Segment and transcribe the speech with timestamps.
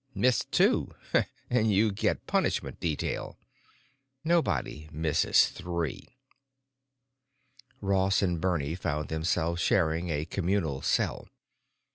[0.15, 0.95] Miss two,
[1.51, 3.37] and you get punishment detail.
[4.23, 6.17] Nobody misses three."
[7.81, 11.29] Ross and Bernie found themselves sharing a communal cell.